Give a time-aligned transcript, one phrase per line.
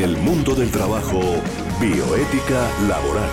[0.00, 1.20] En el mundo del trabajo,
[1.78, 3.28] bioética laboral.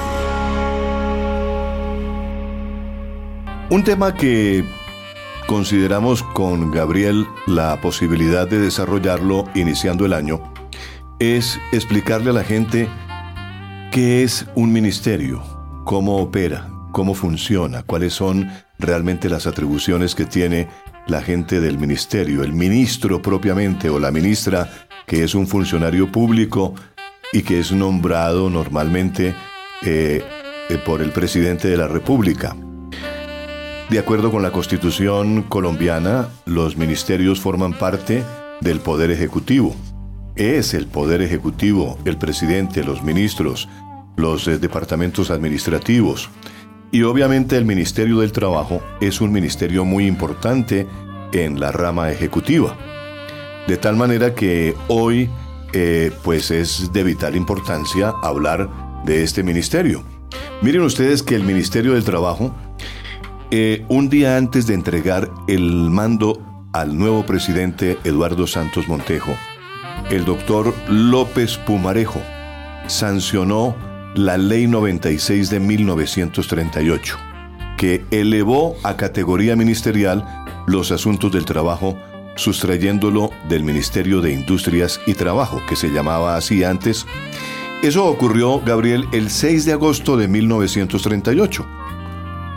[3.70, 4.66] Un tema que
[5.48, 10.42] consideramos con Gabriel la posibilidad de desarrollarlo iniciando el año
[11.20, 12.90] es explicarle a la gente
[13.94, 15.42] qué es un ministerio,
[15.86, 20.68] cómo opera, cómo funciona, cuáles son realmente las atribuciones que tiene
[21.08, 24.70] la gente del ministerio, el ministro propiamente o la ministra,
[25.08, 26.76] que es un funcionario público
[27.32, 29.34] y que es nombrado normalmente
[29.82, 30.22] eh,
[30.70, 32.56] eh, por el presidente de la República.
[33.90, 38.22] De acuerdo con la Constitución colombiana, los ministerios forman parte
[38.60, 39.74] del Poder Ejecutivo.
[40.36, 43.70] Es el Poder Ejecutivo, el presidente, los ministros,
[44.18, 46.30] los eh, departamentos administrativos.
[46.92, 50.86] Y obviamente el Ministerio del Trabajo es un ministerio muy importante
[51.32, 52.78] en la rama ejecutiva.
[53.68, 55.30] De tal manera que hoy
[55.74, 58.70] eh, pues es de vital importancia hablar
[59.06, 60.04] de este ministerio.
[60.62, 62.56] Miren ustedes que el Ministerio del Trabajo
[63.50, 69.34] eh, un día antes de entregar el mando al nuevo presidente Eduardo Santos Montejo,
[70.10, 72.22] el doctor López Pumarejo
[72.88, 73.74] sancionó
[74.16, 77.18] la Ley 96 de 1938,
[77.78, 80.26] que elevó a categoría ministerial
[80.68, 81.98] los asuntos del trabajo,
[82.38, 87.06] sustrayéndolo del Ministerio de Industrias y Trabajo, que se llamaba así antes.
[87.84, 91.66] Eso ocurrió, Gabriel, el 6 de agosto de 1938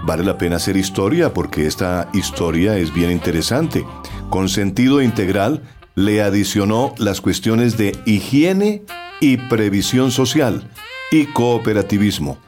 [0.02, 3.84] Vale la pena hacer historia porque esta historia es bien interesante.
[4.30, 5.62] Con sentido integral
[5.94, 8.82] le adicionó las cuestiones de higiene
[9.20, 10.68] y previsión social
[11.10, 12.38] y cooperativismo.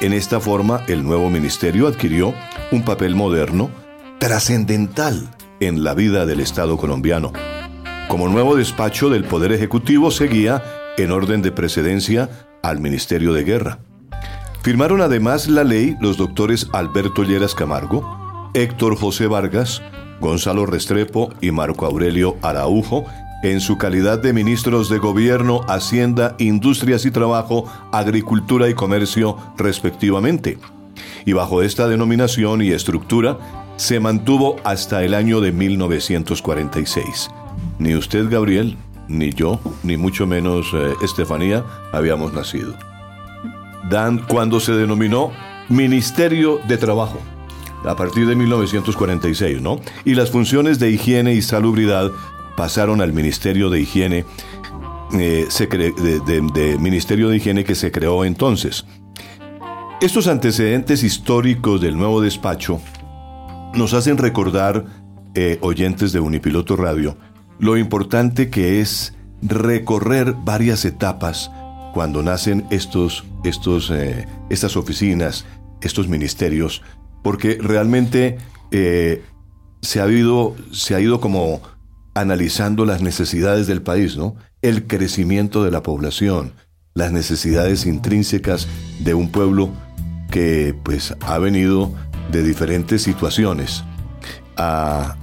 [0.00, 2.34] En esta forma, el nuevo ministerio adquirió
[2.72, 3.70] un papel moderno,
[4.18, 7.32] trascendental en la vida del Estado colombiano.
[8.08, 10.62] Como nuevo despacho del Poder Ejecutivo seguía,
[10.96, 12.30] en orden de precedencia,
[12.62, 13.78] al Ministerio de Guerra.
[14.62, 19.82] Firmaron además la ley los doctores Alberto Lleras Camargo, Héctor José Vargas,
[20.20, 23.04] Gonzalo Restrepo y Marco Aurelio Araujo
[23.42, 30.58] en su calidad de ministros de Gobierno, Hacienda, Industrias y Trabajo, Agricultura y Comercio, respectivamente.
[31.24, 33.38] Y bajo esta denominación y estructura
[33.76, 37.30] se mantuvo hasta el año de 1946.
[37.78, 38.76] Ni usted, Gabriel,
[39.08, 42.74] ni yo, ni mucho menos eh, Estefanía, habíamos nacido
[43.88, 45.32] dan cuando se denominó
[45.68, 47.18] Ministerio de Trabajo,
[47.84, 49.80] a partir de 1946, ¿no?
[50.04, 52.10] Y las funciones de higiene y salubridad
[52.56, 54.24] pasaron al Ministerio de Higiene,
[55.12, 58.84] eh, de, Ministerio de Higiene que se creó entonces.
[60.00, 62.80] Estos antecedentes históricos del nuevo despacho
[63.76, 64.84] nos hacen recordar,
[65.34, 67.16] eh, oyentes de Unipiloto Radio,
[67.58, 71.50] lo importante que es recorrer varias etapas
[71.92, 75.44] cuando nacen estos, estos, eh, estas oficinas,
[75.80, 76.82] estos ministerios,
[77.22, 78.38] porque realmente
[78.70, 79.22] eh,
[79.82, 81.60] se, ha ido, se ha ido como
[82.14, 84.36] analizando las necesidades del país, ¿no?
[84.62, 86.52] El crecimiento de la población,
[86.94, 88.68] las necesidades intrínsecas
[89.00, 89.70] de un pueblo
[90.30, 91.94] que pues ha venido
[92.30, 93.84] de diferentes situaciones
[94.56, 95.16] a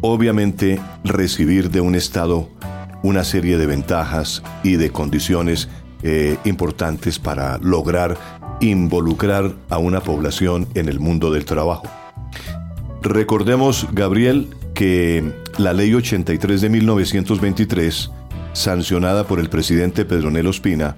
[0.00, 2.48] obviamente recibir de un Estado
[3.02, 5.68] una serie de ventajas y de condiciones
[6.02, 8.16] eh, importantes para lograr
[8.60, 11.86] involucrar a una población en el mundo del trabajo.
[13.02, 18.10] Recordemos, Gabriel, que la Ley 83 de 1923,
[18.52, 20.96] sancionada por el presidente Pedronel Ospina,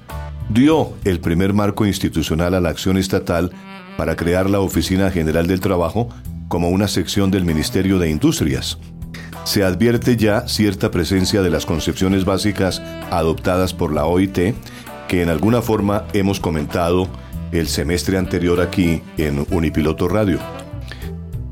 [0.48, 3.52] dio el primer marco institucional a la acción estatal
[4.00, 6.08] para crear la Oficina General del Trabajo
[6.48, 8.78] como una sección del Ministerio de Industrias.
[9.44, 12.80] Se advierte ya cierta presencia de las concepciones básicas
[13.10, 14.54] adoptadas por la OIT
[15.06, 17.08] que en alguna forma hemos comentado
[17.52, 20.38] el semestre anterior aquí en Unipiloto Radio.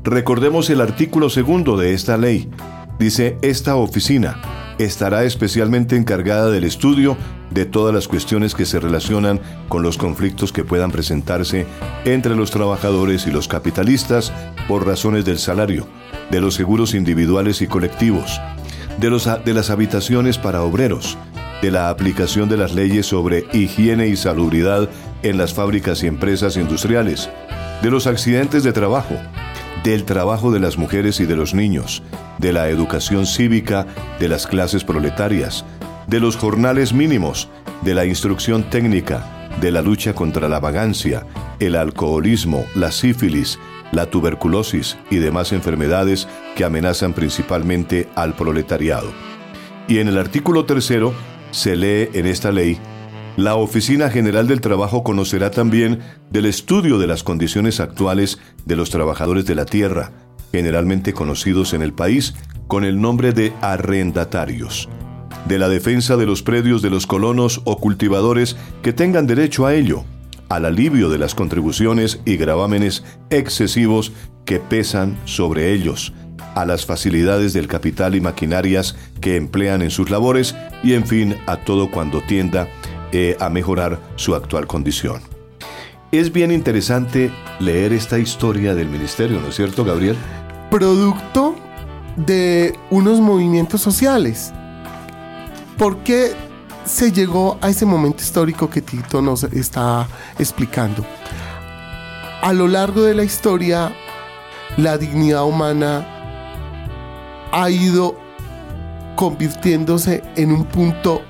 [0.03, 2.49] Recordemos el artículo segundo de esta ley.
[2.97, 4.41] Dice, esta oficina
[4.79, 7.17] estará especialmente encargada del estudio
[7.51, 11.67] de todas las cuestiones que se relacionan con los conflictos que puedan presentarse
[12.05, 14.31] entre los trabajadores y los capitalistas
[14.67, 15.87] por razones del salario,
[16.31, 18.39] de los seguros individuales y colectivos,
[18.99, 21.17] de, los, de las habitaciones para obreros,
[21.61, 24.89] de la aplicación de las leyes sobre higiene y salubridad
[25.23, 27.29] en las fábricas y empresas industriales,
[27.81, 29.15] de los accidentes de trabajo,
[29.83, 32.01] del trabajo de las mujeres y de los niños,
[32.39, 33.85] de la educación cívica
[34.19, 35.65] de las clases proletarias,
[36.07, 37.49] de los jornales mínimos,
[37.83, 41.25] de la instrucción técnica, de la lucha contra la vagancia,
[41.59, 43.59] el alcoholismo, la sífilis,
[43.91, 49.11] la tuberculosis y demás enfermedades que amenazan principalmente al proletariado.
[49.87, 51.13] Y en el artículo tercero
[51.51, 52.79] se lee en esta ley,
[53.39, 55.99] la Oficina General del Trabajo conocerá también
[56.29, 60.11] del estudio de las condiciones actuales de los trabajadores de la tierra,
[60.51, 62.33] generalmente conocidos en el país
[62.67, 64.89] con el nombre de arrendatarios,
[65.45, 69.73] de la defensa de los predios de los colonos o cultivadores que tengan derecho a
[69.73, 70.03] ello,
[70.49, 74.11] al alivio de las contribuciones y gravámenes excesivos
[74.45, 76.13] que pesan sobre ellos,
[76.55, 81.35] a las facilidades del capital y maquinarias que emplean en sus labores y en fin
[81.47, 82.67] a todo cuando tienda
[83.11, 85.21] eh, a mejorar su actual condición.
[86.11, 90.15] Es bien interesante leer esta historia del ministerio, ¿no es cierto, Gabriel?
[90.69, 91.55] Producto
[92.15, 94.53] de unos movimientos sociales.
[95.77, 96.33] ¿Por qué
[96.85, 100.07] se llegó a ese momento histórico que Tito nos está
[100.37, 101.03] explicando?
[102.41, 103.91] A lo largo de la historia,
[104.77, 106.05] la dignidad humana
[107.51, 108.15] ha ido
[109.15, 111.21] convirtiéndose en un punto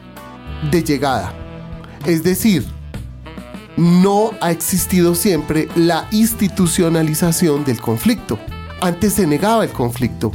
[0.69, 1.33] de llegada.
[2.06, 2.65] Es decir,
[3.77, 8.38] no ha existido siempre la institucionalización del conflicto.
[8.81, 10.31] Antes se negaba el conflicto.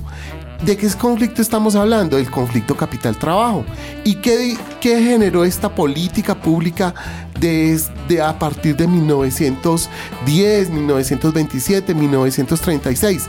[0.64, 2.17] ¿De qué conflicto estamos hablando?
[2.17, 3.64] El conflicto capital-trabajo.
[4.02, 6.94] ¿Y qué, generó esta política pública
[7.38, 13.29] desde a partir de 1910, 1927, 1936?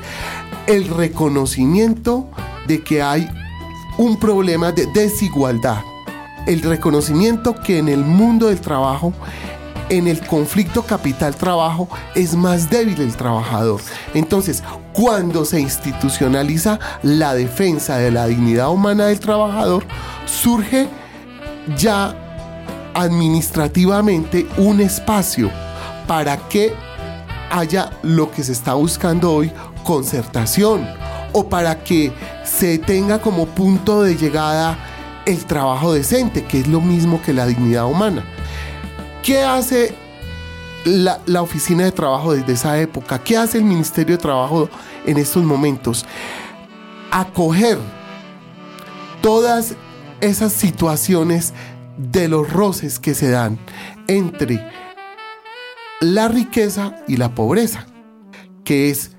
[0.67, 2.29] El reconocimiento
[2.67, 3.29] de que hay
[3.97, 5.81] un problema de desigualdad.
[6.47, 9.13] El reconocimiento que en el mundo del trabajo
[9.89, 13.81] en el conflicto capital-trabajo es más débil el trabajador.
[14.13, 19.85] Entonces, cuando se institucionaliza la defensa de la dignidad humana del trabajador,
[20.25, 20.87] surge
[21.77, 22.15] ya
[22.93, 25.51] administrativamente un espacio
[26.07, 26.73] para que
[27.51, 29.51] haya lo que se está buscando hoy,
[29.83, 30.87] concertación,
[31.33, 34.77] o para que se tenga como punto de llegada
[35.25, 38.23] el trabajo decente, que es lo mismo que la dignidad humana.
[39.25, 39.91] ¿Qué hace
[40.85, 43.17] la, oficina de trabajo desde esa época?
[43.23, 44.69] ¿Qué hace el Ministerio de Trabajo
[45.03, 46.05] en estos momentos?
[47.09, 47.79] Acoger
[49.23, 49.73] todas
[50.21, 51.55] esas situaciones
[51.97, 53.57] de los roces que se dan
[54.05, 54.63] entre
[56.01, 57.87] la riqueza y la pobreza,
[58.63, 59.17] que es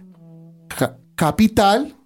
[1.16, 1.96] capital,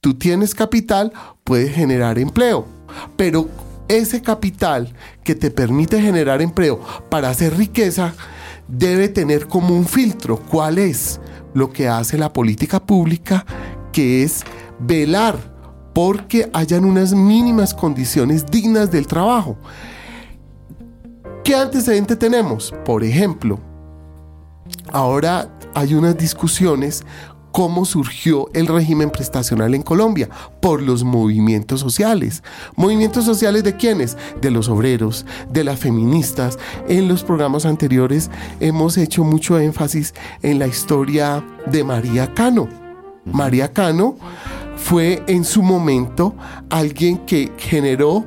[0.00, 1.12] tú tienes capital,
[1.42, 2.68] puedes generar empleo,
[3.16, 3.48] pero
[3.88, 4.92] ese capital
[5.22, 8.14] que te permite generar empleo para hacer riqueza
[8.68, 11.20] debe tener como un filtro cuál es
[11.54, 13.46] lo que hace la política pública,
[13.92, 14.44] que es
[14.78, 15.36] velar
[15.94, 19.56] porque hayan unas mínimas condiciones dignas del trabajo.
[21.42, 22.74] ¿Qué antecedente tenemos?
[22.84, 23.58] Por ejemplo,
[24.92, 27.04] ahora hay unas discusiones
[27.56, 30.28] cómo surgió el régimen prestacional en Colombia,
[30.60, 32.42] por los movimientos sociales.
[32.76, 34.18] ¿Movimientos sociales de quiénes?
[34.42, 36.58] De los obreros, de las feministas.
[36.86, 38.30] En los programas anteriores
[38.60, 40.12] hemos hecho mucho énfasis
[40.42, 42.68] en la historia de María Cano.
[43.24, 44.18] María Cano
[44.76, 46.34] fue en su momento
[46.68, 48.26] alguien que generó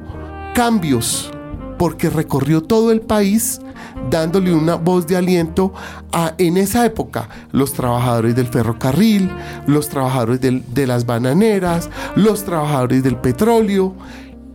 [0.55, 1.29] cambios
[1.77, 3.61] porque recorrió todo el país
[4.09, 5.73] dándole una voz de aliento
[6.11, 9.31] a, en esa época, los trabajadores del ferrocarril,
[9.67, 13.95] los trabajadores de las bananeras, los trabajadores del petróleo.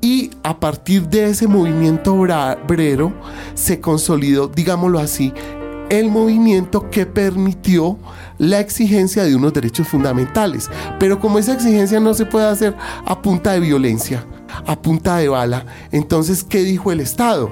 [0.01, 3.15] Y a partir de ese movimiento obrero
[3.55, 5.33] se consolidó, digámoslo así,
[5.89, 7.99] el movimiento que permitió
[8.39, 10.71] la exigencia de unos derechos fundamentales.
[10.99, 14.27] Pero como esa exigencia no se puede hacer a punta de violencia,
[14.67, 17.51] a punta de bala, entonces, ¿qué dijo el Estado?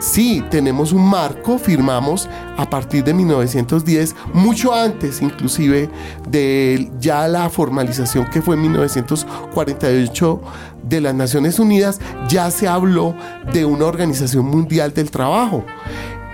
[0.00, 2.26] Sí, tenemos un marco, firmamos
[2.56, 5.90] a partir de 1910, mucho antes inclusive
[6.26, 10.40] de ya la formalización que fue en 1948
[10.84, 13.14] de las Naciones Unidas, ya se habló
[13.52, 15.66] de una organización mundial del trabajo.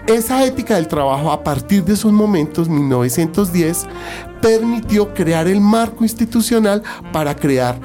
[0.06, 3.84] Esa ética del trabajo a partir de esos momentos, 1910,
[4.40, 7.80] permitió crear el marco institucional para crear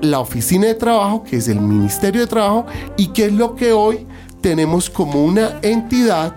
[0.00, 2.66] la oficina de trabajo, que es el Ministerio de Trabajo,
[2.96, 4.06] y que es lo que hoy
[4.46, 6.32] tenemos como una entidad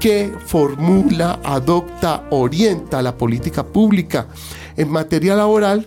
[0.00, 4.28] que formula, adopta, orienta la política pública
[4.74, 5.86] en materia laboral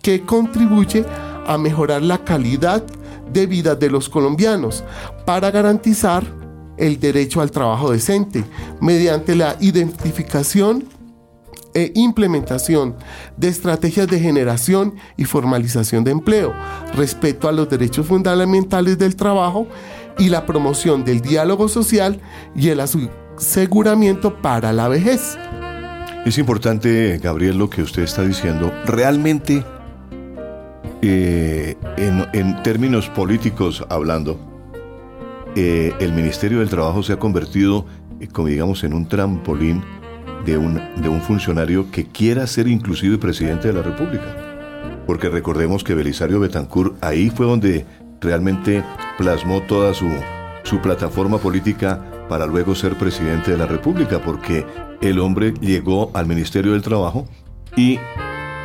[0.00, 1.04] que contribuye
[1.48, 2.84] a mejorar la calidad
[3.32, 4.84] de vida de los colombianos
[5.26, 6.24] para garantizar
[6.76, 8.44] el derecho al trabajo decente
[8.80, 10.84] mediante la identificación
[11.74, 12.94] e implementación
[13.36, 16.54] de estrategias de generación y formalización de empleo,
[16.94, 19.66] respeto a los derechos fundamentales del trabajo
[20.18, 22.20] y la promoción del diálogo social
[22.54, 25.36] y el aseguramiento para la vejez.
[26.24, 28.72] Es importante, Gabriel, lo que usted está diciendo.
[28.86, 29.62] Realmente,
[31.02, 34.38] eh, en, términos políticos hablando,
[35.54, 37.84] eh, el Ministerio del Trabajo se ha convertido,
[38.20, 39.82] eh, como digamos, en un trampolín
[40.46, 44.24] de un, de un funcionario que quiera ser inclusive presidente de la República.
[45.06, 47.84] Porque recordemos que Belisario Betancourt ahí fue donde
[48.24, 48.82] realmente
[49.16, 50.10] plasmó toda su,
[50.64, 54.66] su plataforma política para luego ser presidente de la República, porque
[55.00, 57.26] el hombre llegó al Ministerio del Trabajo
[57.76, 57.98] y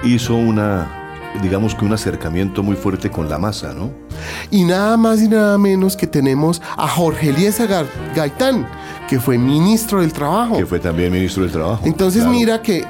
[0.03, 0.87] hizo una,
[1.41, 3.91] digamos que un acercamiento muy fuerte con la masa, ¿no?
[4.49, 7.69] Y nada más y nada menos que tenemos a Jorge Eliezer
[8.15, 8.67] Gaitán,
[9.07, 10.57] que fue ministro del Trabajo.
[10.57, 11.81] Que fue también ministro del Trabajo.
[11.85, 12.85] Entonces mira que,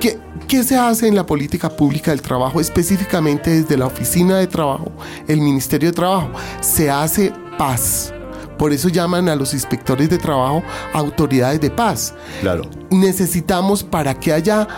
[0.00, 0.18] que,
[0.48, 4.92] ¿qué se hace en la política pública del trabajo, específicamente desde la Oficina de Trabajo,
[5.28, 6.30] el Ministerio de Trabajo?
[6.60, 8.12] Se hace paz.
[8.58, 12.14] Por eso llaman a los inspectores de trabajo autoridades de paz.
[12.40, 12.62] Claro.
[12.90, 14.68] Necesitamos para que haya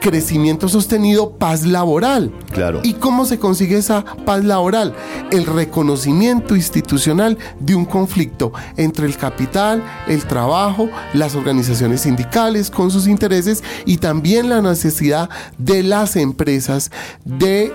[0.00, 2.32] crecimiento sostenido, paz laboral.
[2.52, 2.80] Claro.
[2.82, 4.94] ¿Y cómo se consigue esa paz laboral?
[5.30, 12.90] El reconocimiento institucional de un conflicto entre el capital, el trabajo, las organizaciones sindicales con
[12.90, 16.90] sus intereses y también la necesidad de las empresas
[17.24, 17.72] de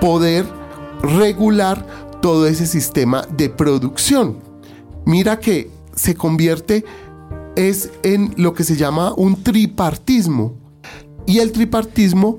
[0.00, 0.46] poder
[1.02, 1.86] regular
[2.20, 4.38] todo ese sistema de producción.
[5.04, 6.84] Mira que se convierte
[7.56, 10.65] es en lo que se llama un tripartismo
[11.26, 12.38] y el tripartismo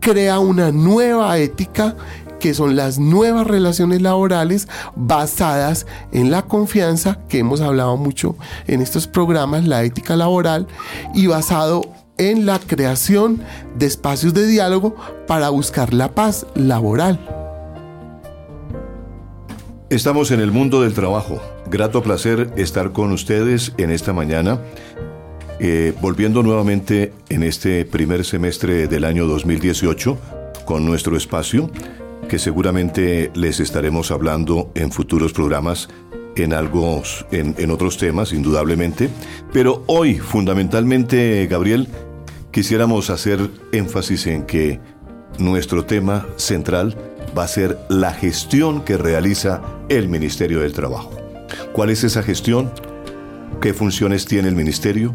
[0.00, 1.96] crea una nueva ética
[2.40, 8.36] que son las nuevas relaciones laborales basadas en la confianza, que hemos hablado mucho
[8.66, 10.68] en estos programas, la ética laboral,
[11.14, 11.82] y basado
[12.16, 13.42] en la creación
[13.76, 14.94] de espacios de diálogo
[15.26, 17.18] para buscar la paz laboral.
[19.90, 21.40] Estamos en el mundo del trabajo.
[21.70, 24.60] Grato placer estar con ustedes en esta mañana
[25.60, 30.18] eh, volviendo nuevamente en este primer semestre del año 2018
[30.64, 31.70] con nuestro espacio,
[32.28, 35.88] que seguramente les estaremos hablando en futuros programas
[36.36, 39.08] en algo, en, en otros temas, indudablemente.
[39.52, 41.88] Pero hoy, fundamentalmente, Gabriel,
[42.52, 44.78] quisiéramos hacer énfasis en que
[45.38, 46.96] nuestro tema central
[47.36, 51.12] va a ser la gestión que realiza el Ministerio del Trabajo.
[51.72, 52.70] ¿Cuál es esa gestión?
[53.60, 55.14] ¿Qué funciones tiene el Ministerio?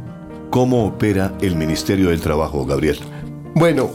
[0.54, 3.00] ¿Cómo opera el Ministerio del Trabajo, Gabriel?
[3.56, 3.90] Bueno,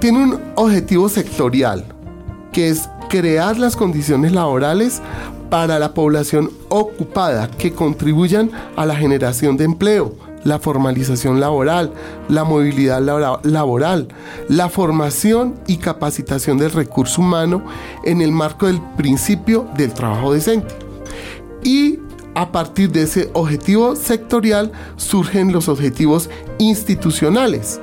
[0.00, 1.84] tiene un objetivo sectorial,
[2.50, 5.00] que es crear las condiciones laborales
[5.48, 11.92] para la población ocupada que contribuyan a la generación de empleo, la formalización laboral,
[12.28, 13.00] la movilidad
[13.44, 14.08] laboral,
[14.48, 17.62] la formación y capacitación del recurso humano
[18.04, 20.89] en el marco del principio del trabajo decente.
[22.40, 27.82] A partir de ese objetivo sectorial surgen los objetivos institucionales,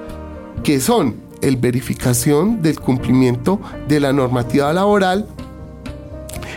[0.64, 5.28] que son el verificación del cumplimiento de la normativa laboral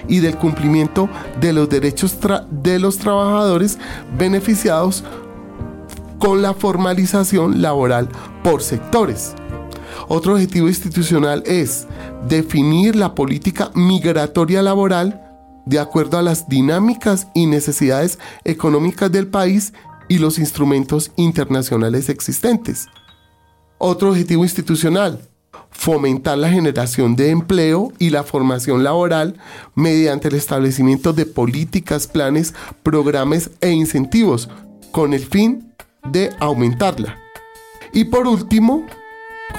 [0.09, 1.11] y del cumplimiento
[1.43, 2.17] de los derechos
[2.51, 3.77] de los trabajadores
[4.17, 5.05] beneficiados
[6.19, 8.09] con la formalización laboral
[8.43, 9.35] por sectores.
[10.09, 11.87] Otro objetivo institucional es
[12.27, 15.30] definir la política migratoria laboral
[15.71, 19.73] de acuerdo a las dinámicas y necesidades económicas del país
[20.09, 22.89] y los instrumentos internacionales existentes.
[23.79, 25.21] Otro objetivo institucional,
[25.71, 29.37] fomentar la generación de empleo y la formación laboral
[29.77, 34.49] mediante el establecimiento de políticas, planes, programas e incentivos
[34.91, 35.73] con el fin
[36.11, 37.17] de aumentarla.
[37.93, 38.85] Y por último,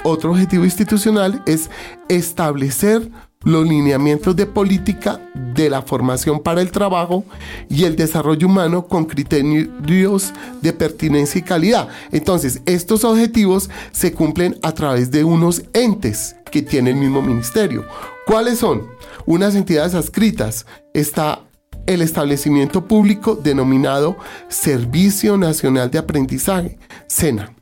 [0.04, 1.70] otro objetivo institucional es
[2.10, 3.10] establecer
[3.44, 7.26] los lineamientos de política de la formación para el trabajo
[7.70, 11.90] y el desarrollo humano con criterios de pertinencia y calidad.
[12.12, 17.86] Entonces, estos objetivos se cumplen a través de unos entes que tiene el mismo ministerio.
[18.26, 18.88] ¿Cuáles son?
[19.26, 20.66] Unas entidades adscritas.
[20.94, 21.42] Está
[21.88, 24.18] el establecimiento público denominado
[24.50, 27.54] Servicio Nacional de Aprendizaje, SENA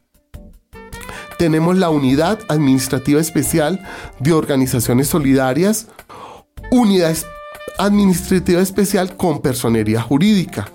[1.40, 3.82] tenemos la Unidad Administrativa Especial
[4.20, 5.88] de Organizaciones Solidarias,
[6.70, 7.16] Unidad
[7.78, 10.70] Administrativa Especial con Personería Jurídica.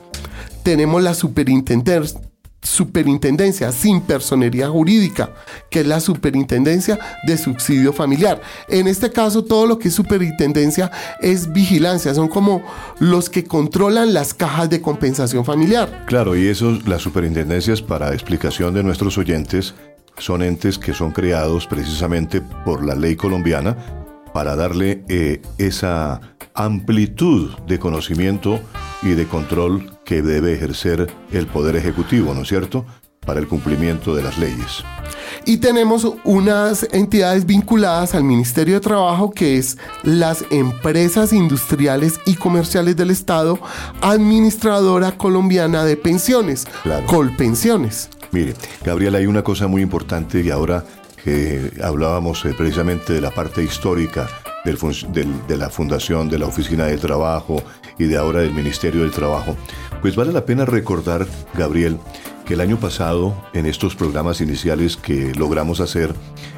[0.63, 5.35] Tenemos la Superintendencia sin personería jurídica,
[5.71, 8.41] que es la superintendencia de subsidio familiar.
[8.71, 10.91] En este caso, todo lo que es superintendencia
[11.21, 12.63] es vigilancia, son como
[13.01, 16.07] los que controlan las cajas de compensación familiar.
[16.07, 19.75] Claro, y eso, las superintendencias, para explicación de nuestros oyentes,
[20.19, 23.77] son entes que son creados precisamente por la ley colombiana
[24.33, 26.21] para darle eh, esa
[26.55, 28.61] amplitud de conocimiento
[29.03, 32.85] y de control que debe ejercer el Poder Ejecutivo, ¿no es cierto?
[33.25, 34.85] para el cumplimiento de las leyes.
[35.47, 42.35] Y tenemos unas entidades vinculadas al Ministerio de Trabajo, que es las empresas industriales y
[42.35, 43.59] comerciales del Estado,
[44.01, 46.67] Administradora Colombiana de Pensiones,
[47.07, 48.09] Colpensiones.
[48.35, 50.85] Mire, Gabriel, hay una cosa muy importante y ahora
[51.23, 54.29] que hablábamos eh, precisamente de la parte histórica
[54.65, 57.63] de la fundación, de la Oficina de Trabajo
[57.97, 59.57] y de ahora del Ministerio del Trabajo,
[60.03, 62.01] pues vale la pena recordar, Gabriel,
[62.45, 66.13] que el año pasado, en estos programas iniciales que logramos hacer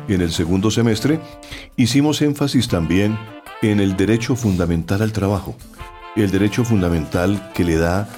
[0.08, 1.20] en el segundo semestre,
[1.76, 3.18] hicimos énfasis también
[3.60, 5.54] en el derecho fundamental al trabajo,
[6.16, 8.08] el derecho fundamental que le da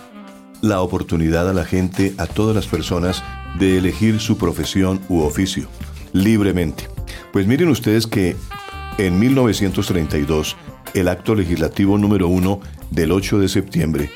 [0.63, 3.23] la oportunidad a la gente, a todas las personas,
[3.59, 5.69] de elegir su profesión u oficio
[6.13, 6.89] libremente.
[7.33, 8.37] Pues miren ustedes que
[8.99, 10.57] en 1932,
[10.95, 12.61] el acto legislativo número uno
[12.91, 14.11] del 8 de septiembre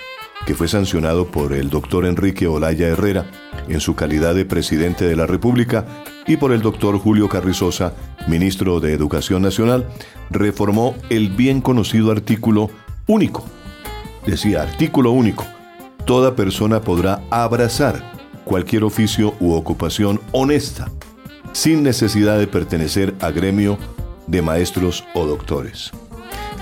[0.47, 3.27] que fue sancionado por el doctor Enrique Olaya Herrera
[3.69, 5.87] en su calidad de presidente de la República
[6.27, 7.95] y por el doctor Julio Carrizosa,
[8.27, 9.89] ministro de Educación Nacional,
[10.31, 12.71] reformó el bien conocido artículo
[13.07, 13.45] único.
[14.27, 15.47] Decía, artículo único.
[16.05, 18.13] Toda persona podrá abrazar
[18.45, 20.91] cualquier oficio u ocupación honesta,
[21.53, 23.79] sin necesidad de pertenecer a gremio
[24.27, 25.93] de maestros o doctores.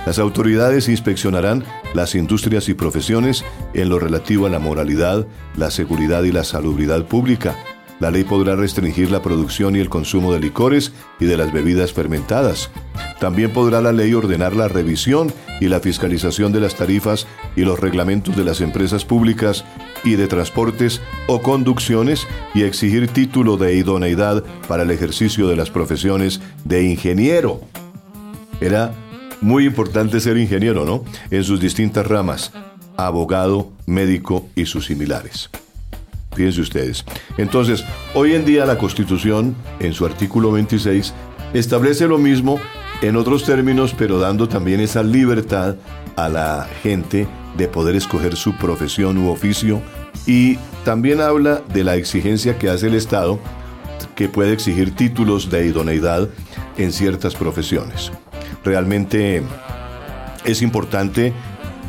[0.06, 3.44] Las autoridades inspeccionarán las industrias y profesiones
[3.74, 7.56] en lo relativo a la moralidad, la seguridad y la salubridad pública.
[8.00, 11.92] La ley podrá restringir la producción y el consumo de licores y de las bebidas
[11.92, 12.70] fermentadas.
[13.20, 17.26] También podrá la ley ordenar la revisión y la fiscalización de las tarifas
[17.56, 19.66] y los reglamentos de las empresas públicas
[20.02, 25.70] y de transportes o conducciones y exigir título de idoneidad para el ejercicio de las
[25.70, 27.60] profesiones de ingeniero.
[28.62, 28.94] Era
[29.42, 31.04] muy importante ser ingeniero, ¿no?
[31.30, 32.52] En sus distintas ramas,
[32.96, 35.50] abogado, médico y sus similares.
[36.34, 37.04] Fíjense ustedes.
[37.38, 37.84] Entonces,
[38.14, 41.12] hoy en día la Constitución, en su artículo 26,
[41.52, 42.60] establece lo mismo
[43.02, 45.76] en otros términos, pero dando también esa libertad
[46.16, 49.80] a la gente de poder escoger su profesión u oficio
[50.26, 53.40] y también habla de la exigencia que hace el Estado
[54.14, 56.28] que puede exigir títulos de idoneidad
[56.76, 58.12] en ciertas profesiones
[58.64, 59.42] realmente
[60.44, 61.32] es importante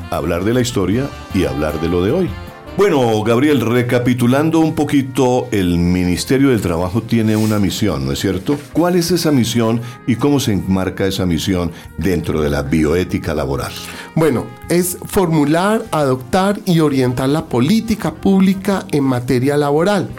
[0.09, 2.29] hablar de la historia y hablar de lo de hoy.
[2.77, 8.57] Bueno, Gabriel, recapitulando un poquito, el Ministerio del Trabajo tiene una misión, ¿no es cierto?
[8.71, 13.73] ¿Cuál es esa misión y cómo se enmarca esa misión dentro de la bioética laboral?
[14.15, 20.09] Bueno, es formular, adoptar y orientar la política pública en materia laboral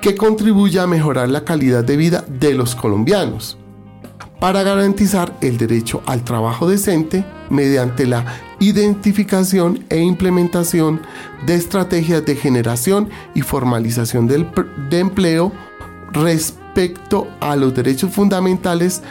[0.00, 3.56] que contribuya a mejorar la calidad de vida de los colombianos
[4.40, 8.24] para garantizar el derecho al trabajo decente mediante la
[8.60, 11.00] identificación e implementación
[11.46, 15.52] de estrategias de generación y formalización de empleo
[16.12, 19.02] respecto a los derechos fundamentales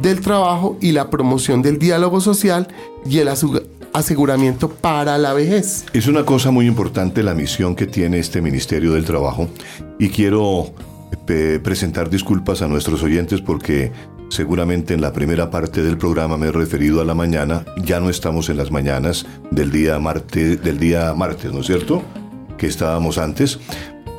[0.00, 2.68] del trabajo y la promoción del diálogo social
[3.06, 3.28] y el
[3.92, 5.86] aseguramiento para la vejez.
[5.92, 9.48] Es una cosa muy importante la misión que tiene este Ministerio del Trabajo
[9.98, 10.72] y quiero
[11.28, 13.92] eh, presentar disculpas a nuestros oyentes porque
[14.28, 18.10] Seguramente en la primera parte del programa me he referido a la mañana, ya no
[18.10, 22.02] estamos en las mañanas del día martes, del día martes, ¿no es cierto?
[22.58, 23.58] Que estábamos antes.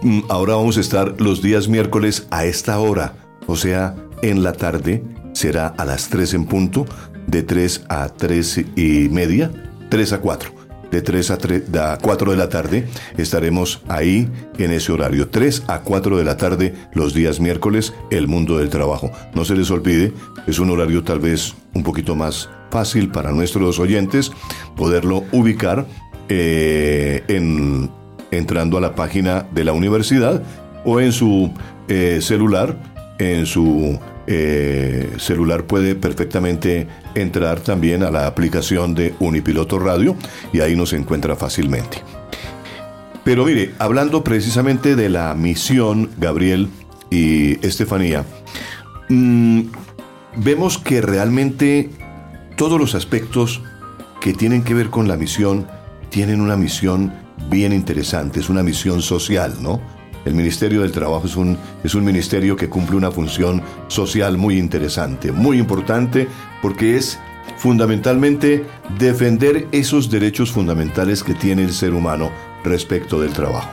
[0.02, 3.14] Mm, ahora vamos a estar los días miércoles a esta hora,
[3.48, 6.86] o sea, en la tarde, será a las 3 en punto,
[7.28, 9.52] de 3 a 3 y media,
[9.90, 10.55] 3 a 4
[10.92, 12.88] de 3 a, 3, a 4 de la tarde.
[13.18, 15.30] Estaremos ahí en ese horario.
[15.30, 19.12] 3 a 4 de la tarde los días miércoles, el mundo del trabajo.
[19.34, 20.14] No se les olvide,
[20.48, 24.32] es un horario tal vez un poquito más fácil para nuestros oyentes
[24.76, 25.86] poderlo ubicar
[26.30, 27.90] eh, en,
[28.32, 30.42] entrando a la página de la universidad
[30.84, 31.52] o en su
[31.88, 32.78] eh, celular,
[33.20, 40.16] en su eh, celular puede perfectamente entrar también a la aplicación de Unipiloto Radio
[40.52, 42.02] y ahí nos encuentra fácilmente.
[43.24, 46.70] Pero mire, hablando precisamente de la misión, Gabriel
[47.10, 48.24] y Estefanía,
[49.10, 49.62] mm,
[50.38, 51.90] vemos que realmente
[52.56, 53.62] todos los aspectos
[54.22, 55.68] que tienen que ver con la misión
[56.10, 57.14] tienen una misión
[57.50, 59.82] bien interesante, es una misión social, ¿no?
[60.26, 64.58] El Ministerio del Trabajo es un, es un ministerio que cumple una función social muy
[64.58, 66.28] interesante, muy importante,
[66.62, 67.20] porque es
[67.58, 68.66] fundamentalmente
[68.98, 72.32] defender esos derechos fundamentales que tiene el ser humano
[72.64, 73.70] respecto del trabajo.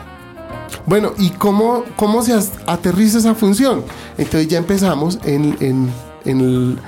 [0.87, 2.35] Bueno, ¿y cómo, cómo se
[2.67, 3.85] aterriza esa función?
[4.19, 5.57] Entonces ya empezamos en,
[6.25, 6.79] el,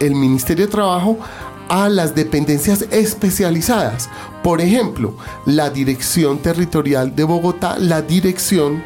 [0.00, 1.18] el Ministerio de Trabajo
[1.72, 4.10] a las dependencias especializadas.
[4.42, 5.14] Por ejemplo,
[5.46, 8.84] la Dirección Territorial de Bogotá, la Dirección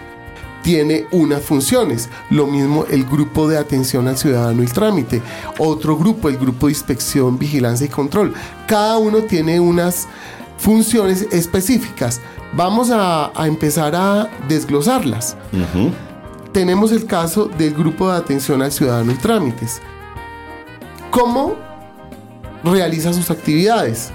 [0.63, 2.09] tiene unas funciones.
[2.31, 5.21] Lo mismo el grupo de atención al ciudadano y trámite.
[5.59, 8.35] Otro grupo, el grupo de inspección, vigilancia y control.
[8.69, 10.07] Cada uno tiene unas
[10.57, 12.21] funciones específicas.
[12.53, 15.37] Vamos a, empezar a desglosarlas.
[16.53, 19.83] Tenemos el caso del grupo de atención al ciudadano y trámites.
[21.11, 21.67] ¿Cómo
[22.67, 24.11] realiza sus actividades?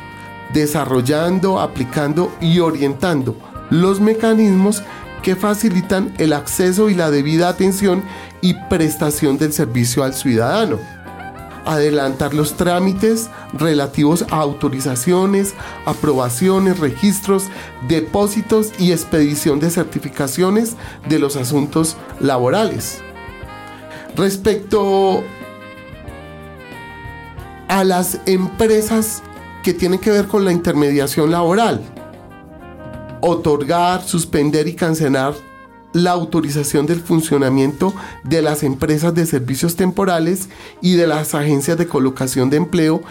[0.54, 3.36] Desarrollando, aplicando y orientando
[3.70, 4.84] los mecanismos
[5.24, 8.04] que facilitan el acceso y la debida atención
[8.42, 10.78] y prestación del servicio al ciudadano.
[11.64, 15.54] Adelantar los trámites relativos a autorizaciones,
[15.86, 17.46] aprobaciones, registros,
[17.88, 20.76] depósitos y expedición de certificaciones
[21.08, 23.02] de los asuntos laborales.
[24.16, 25.24] Respecto
[27.72, 29.24] a las empresas
[29.64, 31.82] que tienen que ver con la intermediación laboral,
[33.22, 35.34] otorgar, suspender y cancelar
[35.94, 37.94] la autorización del funcionamiento
[38.26, 40.50] de las empresas de servicios temporales
[40.82, 43.04] y de las agencias de colocación de empleo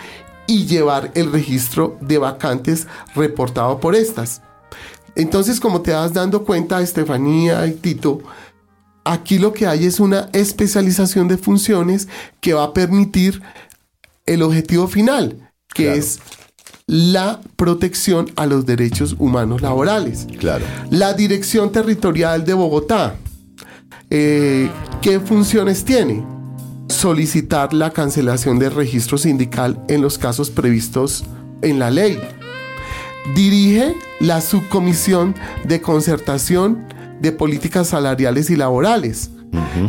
[0.46, 4.42] y llevar el registro de vacantes reportado por estas.
[5.14, 8.20] Entonces, como te vas dando cuenta, Estefanía y Tito,
[9.04, 12.08] aquí lo que hay es una especialización de funciones
[12.42, 13.40] que va a permitir
[14.30, 16.20] el objetivo final, que es
[16.86, 20.28] la protección a los derechos humanos laborales.
[20.38, 20.64] Claro.
[20.88, 23.16] La Dirección Territorial de Bogotá,
[24.08, 24.70] eh,
[25.02, 26.24] ¿qué funciones tiene?
[26.88, 31.24] Solicitar la cancelación del registro sindical en los casos previstos
[31.62, 32.20] en la ley.
[33.34, 36.86] Dirige la subcomisión de concertación
[37.20, 39.30] de políticas salariales y laborales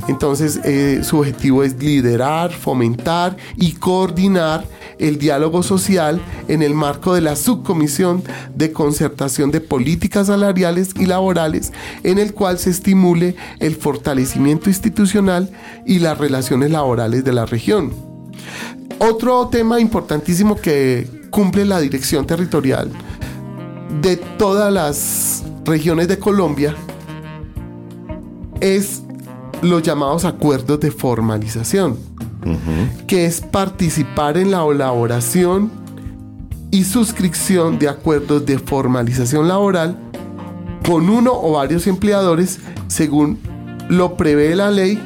[0.07, 4.65] entonces, eh, su objetivo es liderar, fomentar y coordinar
[4.97, 8.23] el diálogo social en el marco de la subcomisión
[8.55, 15.51] de concertación de políticas salariales y laborales, en el cual se estimule el fortalecimiento institucional
[15.85, 17.93] y las relaciones laborales de la región.
[18.99, 22.91] Otro tema importantísimo que cumple la dirección territorial
[24.01, 26.75] de todas las regiones de Colombia
[28.59, 29.01] es
[29.61, 31.97] los llamados acuerdos de formalización,
[33.07, 35.71] que es participar en la elaboración
[36.71, 39.97] y suscripción de acuerdos de formalización laboral
[40.85, 43.39] con uno o varios empleadores según
[43.89, 44.99] lo prevé la ley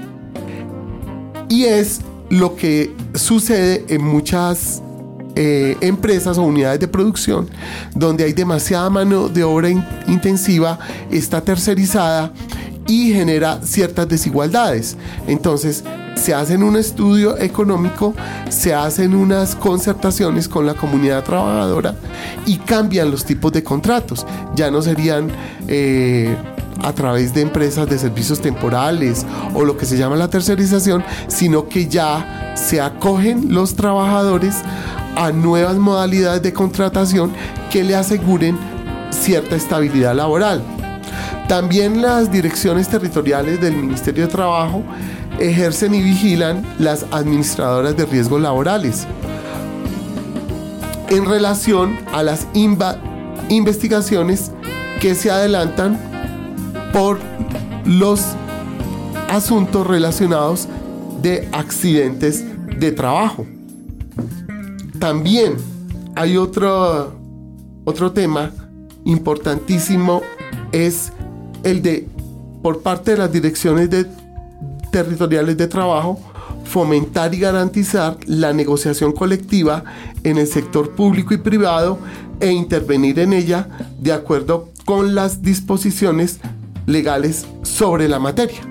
[1.49, 4.81] y es lo que sucede en muchas
[5.35, 7.49] eh, empresas o unidades de producción
[7.93, 9.69] donde hay demasiada mano de obra
[10.07, 10.79] intensiva,
[11.11, 12.31] está tercerizada
[12.87, 14.97] y genera ciertas desigualdades.
[15.27, 15.83] Entonces,
[16.15, 18.13] se hacen un estudio económico,
[18.49, 21.95] se hacen unas concertaciones con la comunidad trabajadora
[22.45, 24.25] y cambian los tipos de contratos.
[24.55, 25.29] Ya no serían
[25.67, 26.35] eh,
[26.83, 31.67] a través de empresas de servicios temporales o lo que se llama la tercerización, sino
[31.67, 34.55] que ya se acogen los trabajadores
[35.15, 37.31] a nuevas modalidades de contratación
[37.71, 38.57] que le aseguren
[39.11, 40.74] cierta estabilidad laboral.
[41.47, 44.83] También las direcciones territoriales del Ministerio de Trabajo
[45.39, 49.05] ejercen y vigilan las administradoras de riesgos laborales
[51.09, 52.47] en relación a las
[53.49, 54.51] investigaciones
[54.99, 55.99] que se adelantan
[56.91, 57.19] por
[57.85, 58.21] los
[59.29, 60.67] asuntos relacionados
[61.21, 62.43] de accidentes
[62.79, 63.45] de trabajo.
[64.99, 65.57] También
[66.15, 67.13] hay otro,
[67.83, 68.51] otro tema
[69.03, 70.21] importantísimo,
[70.71, 71.11] es
[71.65, 72.07] el de,
[72.61, 73.89] por parte de las direcciones
[74.91, 76.17] territoriales de trabajo,
[76.63, 79.83] fomentar y garantizar la negociación colectiva
[80.23, 81.99] en el sector público y privado
[82.39, 83.67] e intervenir en ella
[83.99, 86.39] de acuerdo con las disposiciones
[86.85, 88.61] legales sobre la materia.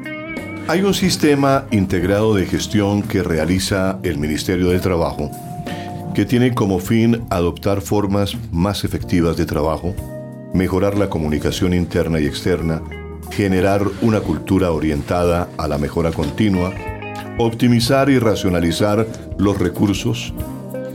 [0.67, 5.31] Hay un sistema integrado de gestión que realiza el Ministerio del Trabajo
[6.15, 9.95] que tiene como fin adoptar formas más efectivas de trabajo,
[10.55, 12.81] mejorar la comunicación interna y externa,
[13.31, 16.73] generar una cultura orientada a la mejora continua,
[17.39, 20.33] optimizar y racionalizar los recursos,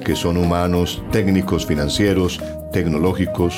[0.04, 2.40] que son humanos, técnicos, financieros,
[2.72, 3.54] tecnológicos,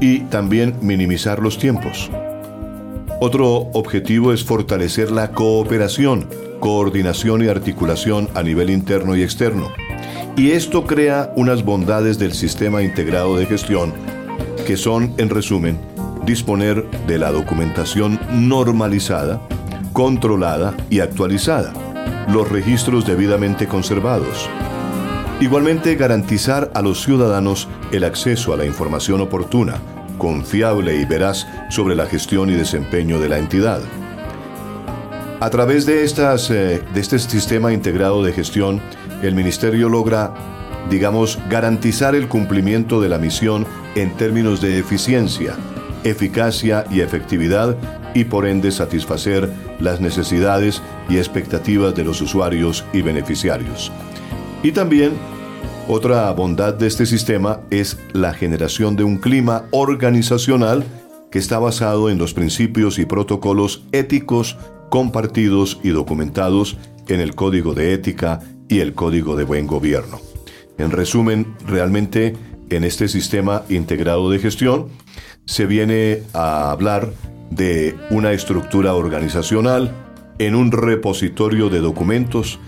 [0.00, 2.10] y también minimizar los tiempos.
[3.20, 6.28] Otro objetivo es fortalecer la cooperación,
[6.60, 9.72] coordinación y articulación a nivel interno y externo.
[10.36, 13.92] Y esto crea unas bondades del sistema integrado de gestión
[14.64, 15.78] que son, en resumen,
[16.24, 19.40] disponer de la documentación normalizada,
[19.92, 21.72] controlada y actualizada,
[22.32, 24.48] los registros debidamente conservados.
[25.40, 29.74] Igualmente, garantizar a los ciudadanos el acceso a la información oportuna,
[30.18, 33.80] confiable y veraz sobre la gestión y desempeño de la entidad.
[35.40, 38.80] A través de, estas, eh, de este sistema integrado de gestión,
[39.22, 40.32] el Ministerio logra,
[40.88, 45.56] digamos, garantizar el cumplimiento de la misión en términos de eficiencia,
[46.04, 47.76] eficacia y efectividad
[48.14, 53.90] y por ende satisfacer las necesidades y expectativas de los usuarios y beneficiarios.
[54.62, 55.12] Y también
[55.88, 60.84] otra bondad de este sistema es la generación de un clima organizacional
[61.30, 64.56] que está basado en los principios y protocolos éticos
[64.88, 66.78] compartidos y documentados
[67.08, 70.20] en el Código de Ética y el Código de Buen Gobierno.
[70.78, 72.34] En resumen, realmente
[72.74, 74.88] en este sistema integrado de gestión
[75.46, 77.12] se viene a hablar
[77.50, 79.92] de una estructura organizacional,
[80.38, 82.58] en un repositorio de documentos,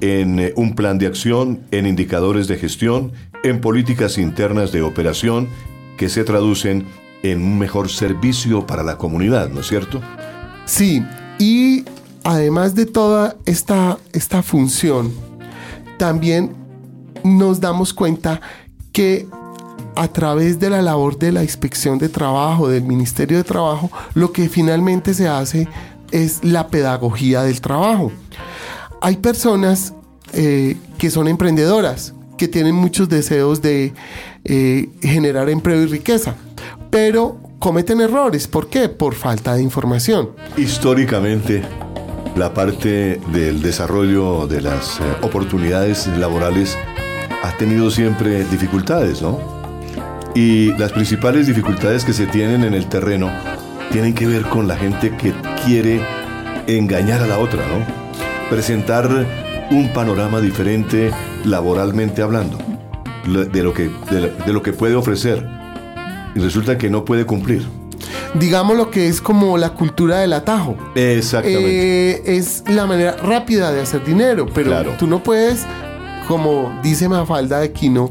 [0.00, 5.48] en eh, un plan de acción, en indicadores de gestión, en políticas internas de operación
[5.96, 6.86] que se traducen
[7.22, 10.00] en un mejor servicio para la comunidad, ¿no es cierto?
[10.66, 11.02] Sí,
[11.38, 11.84] y
[12.22, 15.12] además de toda esta, esta función,
[15.98, 16.54] también
[17.24, 18.40] nos damos cuenta
[18.92, 19.26] que
[19.96, 24.32] a través de la labor de la inspección de trabajo, del Ministerio de Trabajo, lo
[24.32, 25.66] que finalmente se hace
[26.12, 28.12] es la pedagogía del trabajo.
[29.00, 29.94] Hay personas
[30.32, 33.94] eh, que son emprendedoras, que tienen muchos deseos de
[34.44, 36.34] eh, generar empleo y riqueza,
[36.90, 38.46] pero cometen errores.
[38.46, 38.88] ¿Por qué?
[38.88, 40.30] Por falta de información.
[40.56, 41.62] Históricamente,
[42.36, 46.76] la parte del desarrollo de las eh, oportunidades laborales
[47.42, 49.55] ha tenido siempre dificultades, ¿no?
[50.36, 53.30] Y las principales dificultades que se tienen en el terreno
[53.90, 55.32] tienen que ver con la gente que
[55.64, 56.02] quiere
[56.66, 57.82] engañar a la otra, ¿no?
[58.50, 59.08] Presentar
[59.70, 61.10] un panorama diferente
[61.46, 62.58] laboralmente hablando
[63.26, 65.42] de lo que, de, lo que puede ofrecer
[66.34, 67.66] y resulta que no puede cumplir.
[68.34, 70.76] Digamos lo que es como la cultura del atajo.
[70.96, 72.10] Exactamente.
[72.10, 75.64] Eh, es la manera rápida de hacer dinero, pero tú no puedes,
[76.28, 78.10] como dice Mafalda de Quino,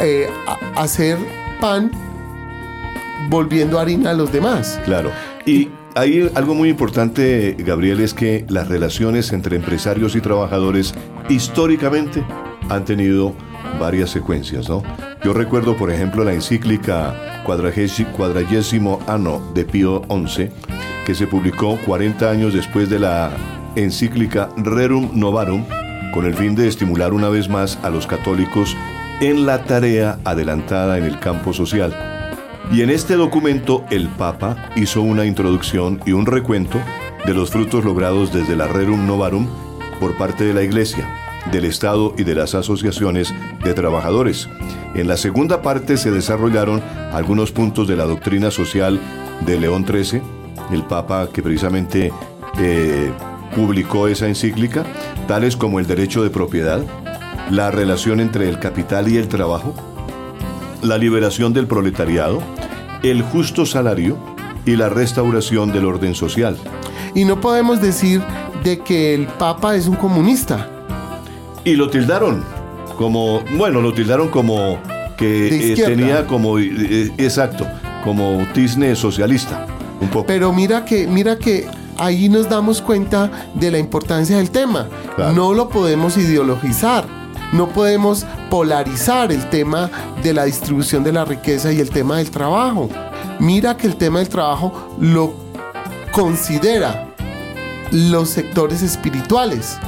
[0.00, 0.28] eh,
[0.76, 1.18] hacer
[1.60, 1.90] pan
[3.28, 4.80] volviendo harina a los demás.
[4.84, 5.10] Claro.
[5.46, 10.94] Y hay algo muy importante, Gabriel, es que las relaciones entre empresarios y trabajadores
[11.28, 12.24] históricamente
[12.68, 13.34] han tenido
[13.78, 14.82] varias secuencias, ¿no?
[15.24, 20.48] Yo recuerdo, por ejemplo, la encíclica cuadragésimo ano de Pío XI,
[21.06, 23.30] que se publicó 40 años después de la
[23.76, 25.64] encíclica Rerum Novarum,
[26.12, 28.76] con el fin de estimular una vez más a los católicos
[29.20, 31.94] en la tarea adelantada en el campo social.
[32.72, 36.80] Y en este documento el Papa hizo una introducción y un recuento
[37.26, 39.46] de los frutos logrados desde la Rerum Novarum
[40.00, 41.08] por parte de la Iglesia,
[41.52, 44.48] del Estado y de las asociaciones de trabajadores.
[44.94, 49.00] En la segunda parte se desarrollaron algunos puntos de la doctrina social
[49.46, 50.22] de León XIII,
[50.72, 52.12] el Papa que precisamente
[52.58, 53.10] eh,
[53.54, 54.84] publicó esa encíclica,
[55.28, 56.82] tales como el derecho de propiedad,
[57.50, 59.74] la relación entre el capital y el trabajo,
[60.82, 62.42] la liberación del proletariado,
[63.02, 64.18] el justo salario
[64.64, 66.56] y la restauración del orden social.
[67.14, 68.22] Y no podemos decir
[68.62, 70.68] de que el Papa es un comunista.
[71.64, 72.44] Y lo tildaron
[72.96, 74.78] como, bueno, lo tildaron como
[75.16, 77.66] que eh, tenía como, eh, eh, exacto,
[78.02, 79.66] como tizne socialista,
[80.00, 80.26] un poco.
[80.26, 81.66] Pero mira que, mira que
[81.98, 84.88] ahí nos damos cuenta de la importancia del tema.
[85.34, 89.90] No lo podemos ideologizar no podemos polarizar el tema
[90.22, 92.88] de la distribución de la riqueza y el tema del trabajo.
[93.38, 95.34] Mira que el tema del trabajo lo
[96.12, 97.08] considera
[97.90, 99.78] los sectores espirituales.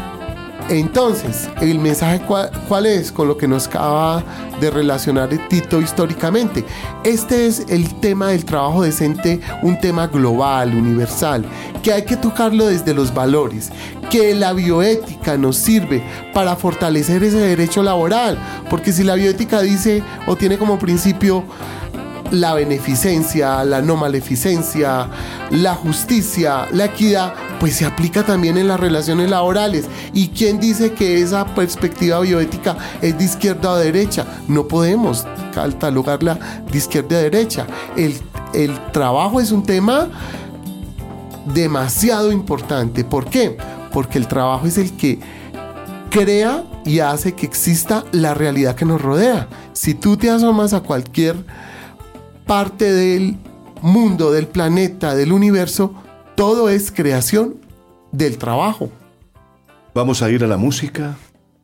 [0.68, 4.24] Entonces, el mensaje cuál, es con lo que nos acaba
[4.61, 6.64] de relacionar Tito históricamente.
[7.05, 11.44] Este es el tema del trabajo decente, un tema global, universal,
[11.85, 13.70] que hay que tocarlo desde los valores,
[14.11, 16.02] que la bioética nos sirve
[16.35, 18.37] para fortalecer ese derecho laboral,
[18.68, 21.44] porque si la bioética dice o tiene como principio
[22.31, 25.09] la beneficencia, la no maleficencia,
[25.51, 29.87] la justicia, la equidad, pues se aplica también en las relaciones laborales.
[30.12, 34.27] ¿Y quién dice que esa perspectiva bioética es de izquierda o derecha?
[34.49, 37.67] No podemos catalogarla de izquierda a derecha.
[37.97, 38.19] El,
[38.55, 40.09] el trabajo es un tema
[41.55, 43.05] demasiado importante.
[43.05, 43.57] ¿Por qué?
[43.93, 45.21] Porque el trabajo es el que
[46.11, 49.49] crea y hace que exista la realidad que nos rodea.
[49.73, 51.37] Si tú te asomas a cualquier
[52.46, 53.37] parte del
[53.82, 55.94] mundo, del planeta, del universo,
[56.35, 57.56] todo es creación
[58.12, 58.90] del trabajo.
[59.94, 61.16] Vamos a ir a la música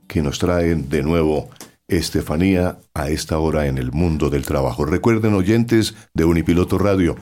[0.07, 1.49] que nos trae de nuevo
[1.89, 4.85] Estefanía a esta hora en el mundo del trabajo.
[4.85, 7.17] Recuerden oyentes de Unipiloto Radio,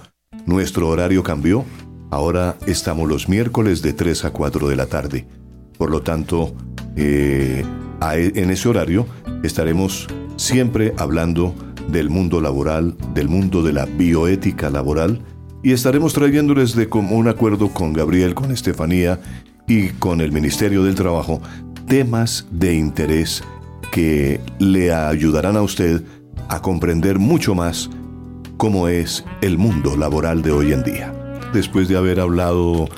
[0.46, 1.64] nuestro horario cambió
[2.10, 5.26] Ahora estamos los miércoles de 3 a 4 de la tarde.
[5.78, 6.52] Por lo tanto,
[6.96, 7.64] eh,
[8.02, 9.06] e, en ese horario
[9.44, 11.54] estaremos siempre hablando
[11.90, 15.22] del mundo laboral, del mundo de la bioética laboral,
[15.62, 19.20] y estaremos trayéndoles de un acuerdo con Gabriel, con Estefanía
[19.66, 21.40] y con el Ministerio del Trabajo
[21.86, 23.42] temas de interés
[23.90, 26.04] que le ayudarán a usted
[26.48, 27.90] a comprender mucho más
[28.56, 31.12] cómo es el mundo laboral de hoy en día.
[31.52, 32.88] Después de haber hablado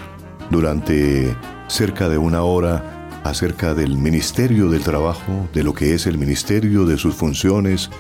[0.51, 1.35] durante
[1.69, 6.85] cerca de una hora acerca del Ministerio del Trabajo, de lo que es el Ministerio,
[6.85, 7.91] de sus funciones,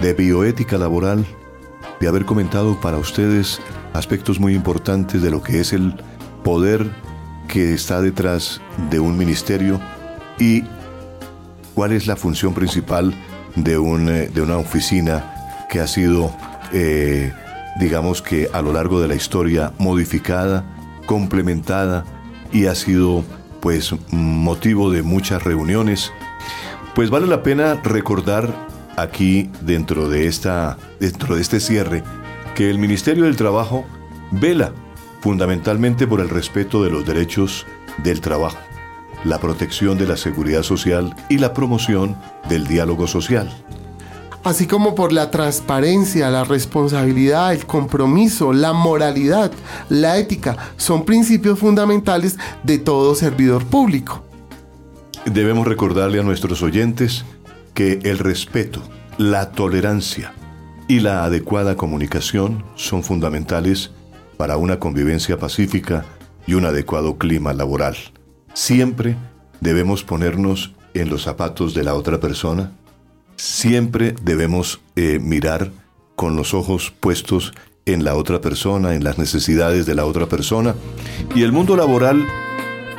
[0.00, 1.26] de bioética laboral,
[2.00, 3.60] de haber comentado para ustedes
[3.92, 5.94] aspectos muy importantes de lo que es el
[6.44, 6.86] poder
[7.48, 9.80] que está detrás de un ministerio
[10.38, 10.64] y
[11.74, 13.14] cuál es la función principal
[13.54, 16.30] de, un, eh, de una oficina que ha sido
[16.72, 17.32] eh,
[17.78, 20.64] digamos que a lo largo de la historia modificada,
[21.06, 22.04] complementada
[22.52, 23.24] y ha sido
[23.60, 26.12] pues motivo de muchas reuniones.
[26.94, 28.65] Pues vale la pena recordar
[28.96, 32.02] aquí dentro de esta dentro de este cierre
[32.54, 33.84] que el Ministerio del Trabajo
[34.30, 34.72] vela
[35.20, 37.66] fundamentalmente por el respeto de los derechos
[38.02, 38.58] del trabajo,
[39.24, 42.16] la protección de la seguridad social y la promoción
[42.48, 43.50] del diálogo social
[44.46, 49.50] así como por la transparencia, la responsabilidad, el compromiso, la moralidad,
[49.88, 54.22] la ética, son principios fundamentales de todo servidor público.
[55.24, 57.24] Debemos recordarle a nuestros oyentes
[57.76, 58.82] que el respeto,
[59.18, 60.34] la tolerancia
[60.88, 63.92] y la adecuada comunicación son fundamentales
[64.36, 66.04] para una convivencia pacífica
[66.44, 67.96] y un adecuado clima laboral.
[68.52, 69.14] Siempre
[69.60, 72.72] debemos ponernos en los zapatos de la otra persona
[73.36, 75.70] siempre debemos eh, mirar
[76.14, 77.52] con los ojos puestos
[77.84, 80.74] en la otra persona, en las necesidades de la otra persona.
[81.34, 82.26] Y el mundo laboral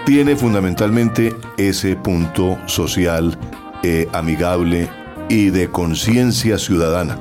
[0.05, 3.37] tiene fundamentalmente ese punto social,
[3.83, 4.89] eh, amigable
[5.29, 7.19] y de conciencia ciudadana.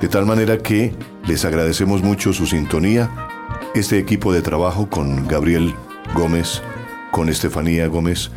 [0.00, 0.94] De tal manera que
[1.26, 3.10] les agradecemos mucho su sintonía,
[3.74, 5.74] este equipo de trabajo con Gabriel
[6.14, 6.62] Gómez,
[7.10, 8.30] con Estefanía Gómez,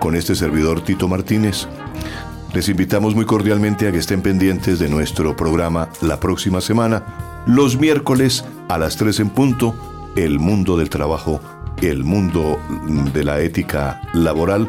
[0.00, 1.68] con este servidor Tito Martínez.
[2.52, 7.78] Les invitamos muy cordialmente a que estén pendientes de nuestro programa la próxima semana, los
[7.78, 9.74] miércoles a las 3 en punto,
[10.16, 11.40] El Mundo del Trabajo,
[11.82, 12.58] el mundo
[13.12, 14.68] de la ética laboral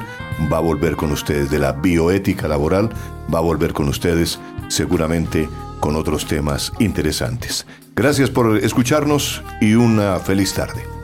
[0.51, 2.89] va a volver con ustedes, de la bioética laboral
[3.33, 7.65] va a volver con ustedes seguramente con otros temas interesantes.
[7.95, 10.95] Gracias por escucharnos y una feliz tarde.